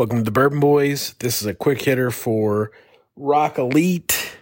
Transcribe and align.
Welcome 0.00 0.20
to 0.20 0.24
the 0.24 0.30
Bourbon 0.30 0.60
Boys. 0.60 1.14
This 1.18 1.42
is 1.42 1.46
a 1.46 1.52
quick 1.52 1.82
hitter 1.82 2.10
for 2.10 2.72
Rock 3.16 3.58
Elite. 3.58 4.34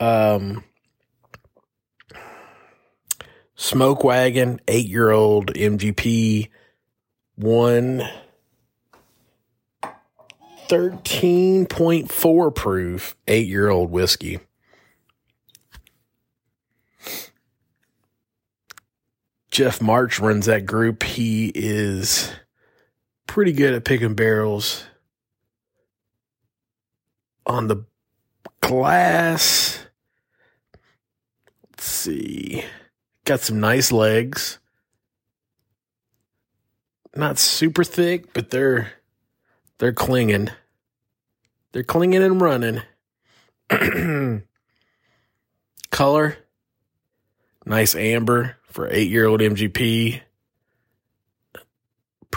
Um, 0.00 0.64
Smoke 3.54 4.02
Wagon, 4.02 4.58
eight 4.66 4.88
year 4.88 5.10
old 5.10 5.52
MGP, 5.52 6.48
one 7.34 8.08
13.4 10.70 12.54
proof, 12.54 13.16
eight 13.28 13.46
year 13.46 13.68
old 13.68 13.90
whiskey. 13.90 14.40
Jeff 19.50 19.82
March 19.82 20.18
runs 20.18 20.46
that 20.46 20.64
group. 20.64 21.02
He 21.02 21.52
is 21.54 22.32
pretty 23.30 23.52
good 23.52 23.72
at 23.74 23.84
picking 23.84 24.14
barrels 24.14 24.82
on 27.46 27.68
the 27.68 27.84
glass. 28.60 29.78
Let's 31.70 31.84
see. 31.84 32.64
Got 33.24 33.38
some 33.38 33.60
nice 33.60 33.92
legs. 33.92 34.58
Not 37.14 37.38
super 37.38 37.84
thick, 37.84 38.32
but 38.32 38.50
they're 38.50 38.94
they're 39.78 39.92
clinging. 39.92 40.50
They're 41.70 41.84
clinging 41.84 42.24
and 42.24 42.40
running. 42.40 42.82
Color. 45.92 46.36
Nice 47.64 47.94
amber 47.94 48.56
for 48.64 48.90
8-year-old 48.90 49.38
MGP 49.38 50.20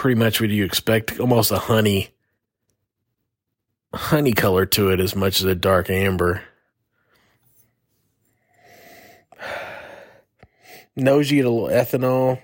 pretty 0.04 0.20
much 0.20 0.38
what 0.38 0.50
you 0.50 0.66
expect, 0.66 1.18
almost 1.18 1.50
a 1.50 1.58
honey 1.58 2.10
honey 3.94 4.34
color 4.34 4.66
to 4.66 4.90
it 4.90 5.00
as 5.00 5.16
much 5.16 5.40
as 5.40 5.46
a 5.46 5.54
dark 5.54 5.88
amber. 5.88 6.42
Nose 10.94 11.30
you 11.30 11.38
get 11.38 11.46
a 11.46 11.50
little 11.50 11.70
ethanol. 11.70 12.38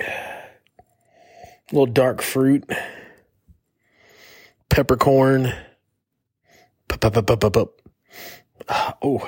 A 0.00 0.06
little 1.70 1.84
dark 1.84 2.22
fruit. 2.22 2.64
Peppercorn. 4.70 5.52
Oh, 9.02 9.18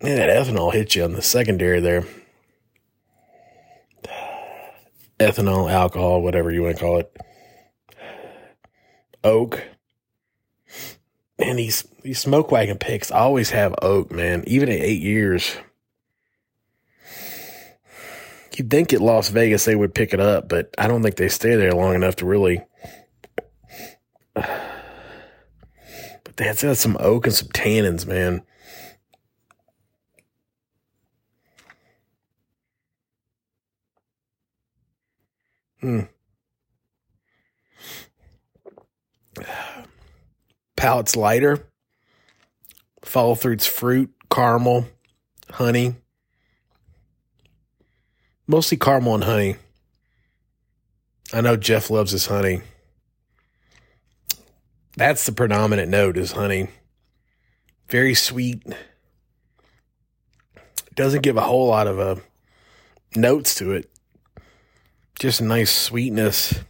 man, 0.00 0.14
that 0.18 0.28
ethanol 0.28 0.72
hit 0.72 0.94
you 0.94 1.02
on 1.02 1.14
the 1.14 1.20
secondary 1.20 1.80
there 1.80 2.04
ethanol, 5.18 5.70
alcohol, 5.70 6.22
whatever 6.22 6.50
you 6.50 6.62
want 6.62 6.76
to 6.76 6.82
call 6.82 6.98
it. 6.98 7.16
Oak. 9.22 9.62
Man, 11.38 11.56
these 11.56 11.82
these 12.02 12.18
smoke 12.18 12.50
wagon 12.50 12.78
picks 12.78 13.10
always 13.10 13.50
have 13.50 13.74
oak, 13.82 14.10
man. 14.12 14.44
Even 14.46 14.68
at 14.68 14.80
eight 14.80 15.02
years. 15.02 15.56
You'd 18.56 18.70
think 18.70 18.92
at 18.92 19.00
Las 19.00 19.30
Vegas 19.30 19.64
they 19.64 19.74
would 19.74 19.94
pick 19.94 20.14
it 20.14 20.20
up, 20.20 20.48
but 20.48 20.72
I 20.78 20.86
don't 20.86 21.02
think 21.02 21.16
they 21.16 21.28
stay 21.28 21.56
there 21.56 21.72
long 21.72 21.94
enough 21.94 22.16
to 22.16 22.26
really. 22.26 22.62
But 26.24 26.38
that's 26.38 26.62
got 26.64 26.78
some 26.78 26.96
oak 26.98 27.26
and 27.26 27.34
some 27.34 27.48
tannins, 27.48 28.06
man. 28.06 28.42
Mm. 35.84 36.08
Palate's 40.76 41.14
lighter. 41.14 41.66
Follow 43.02 43.34
through's 43.34 43.66
fruit, 43.66 44.10
caramel, 44.30 44.86
honey. 45.50 45.96
Mostly 48.46 48.78
caramel 48.78 49.16
and 49.16 49.24
honey. 49.24 49.56
I 51.34 51.42
know 51.42 51.56
Jeff 51.56 51.90
loves 51.90 52.12
his 52.12 52.26
honey. 52.26 52.62
That's 54.96 55.26
the 55.26 55.32
predominant 55.32 55.90
note 55.90 56.16
is 56.16 56.32
honey. 56.32 56.68
Very 57.90 58.14
sweet. 58.14 58.62
Doesn't 60.94 61.22
give 61.22 61.36
a 61.36 61.42
whole 61.42 61.66
lot 61.66 61.86
of 61.86 61.98
uh, 61.98 62.16
notes 63.14 63.54
to 63.56 63.72
it 63.72 63.90
just 65.18 65.40
nice 65.40 65.70
sweetness. 65.70 66.60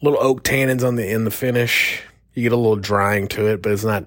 Little 0.00 0.22
oak 0.22 0.44
tannins 0.44 0.86
on 0.86 0.96
the 0.96 1.08
in 1.08 1.24
the 1.24 1.30
finish. 1.30 2.02
You 2.34 2.42
get 2.42 2.52
a 2.52 2.56
little 2.56 2.76
drying 2.76 3.28
to 3.28 3.46
it, 3.46 3.62
but 3.62 3.72
it's 3.72 3.84
not 3.84 4.06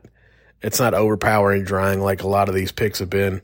it's 0.61 0.79
not 0.79 0.94
overpowering 0.94 1.63
drying 1.63 2.01
like 2.01 2.23
a 2.23 2.27
lot 2.27 2.49
of 2.49 2.55
these 2.55 2.72
picks 2.72 2.99
have 2.99 3.09
been. 3.09 3.41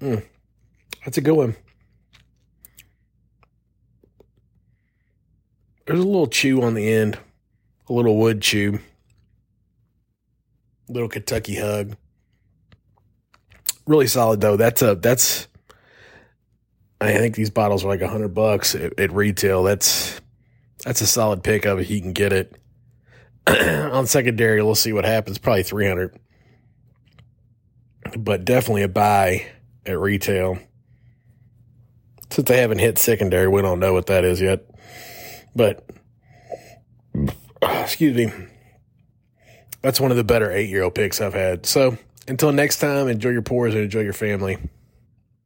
Mm, 0.00 0.24
that's 1.04 1.18
a 1.18 1.20
good 1.20 1.34
one. 1.34 1.56
There's 5.86 6.00
a 6.00 6.04
little 6.04 6.26
chew 6.26 6.62
on 6.62 6.74
the 6.74 6.90
end, 6.92 7.18
a 7.88 7.92
little 7.92 8.16
wood 8.16 8.40
chew, 8.40 8.78
little 10.88 11.08
Kentucky 11.08 11.56
hug. 11.56 11.96
Really 13.86 14.06
solid 14.06 14.40
though. 14.40 14.56
That's 14.56 14.80
a 14.80 14.94
that's 14.94 15.48
I 17.00 17.18
think 17.18 17.34
these 17.34 17.50
bottles 17.50 17.84
are 17.84 17.88
like 17.88 18.00
a 18.00 18.08
hundred 18.08 18.34
bucks 18.34 18.74
at, 18.74 18.98
at, 18.98 19.12
retail. 19.12 19.62
That's 19.62 20.20
that's 20.84 21.00
a 21.00 21.06
solid 21.06 21.42
pickup 21.42 21.78
if 21.78 21.88
can 21.88 22.12
get 22.12 22.32
it. 22.32 22.56
On 23.46 24.06
secondary, 24.06 24.62
we'll 24.62 24.74
see 24.74 24.92
what 24.92 25.04
happens. 25.04 25.38
Probably 25.38 25.62
three 25.62 25.86
hundred, 25.86 26.18
but 28.16 28.44
definitely 28.44 28.82
a 28.82 28.88
buy 28.88 29.46
at 29.84 29.98
retail. 29.98 30.58
Since 32.30 32.48
they 32.48 32.60
haven't 32.60 32.78
hit 32.78 32.98
secondary, 32.98 33.48
we 33.48 33.62
don't 33.62 33.80
know 33.80 33.92
what 33.92 34.06
that 34.06 34.24
is 34.24 34.40
yet. 34.40 34.64
But 35.54 35.88
excuse 37.62 38.16
me, 38.16 38.32
that's 39.82 40.00
one 40.00 40.10
of 40.10 40.16
the 40.16 40.24
better 40.24 40.50
eight 40.50 40.70
year 40.70 40.82
old 40.82 40.94
picks 40.94 41.20
I've 41.20 41.34
had. 41.34 41.66
So 41.66 41.98
until 42.26 42.52
next 42.52 42.78
time, 42.78 43.08
enjoy 43.08 43.30
your 43.30 43.42
pours 43.42 43.74
and 43.74 43.84
enjoy 43.84 44.00
your 44.00 44.14
family. 44.14 44.58